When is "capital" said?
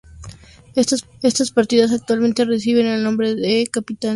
3.67-3.67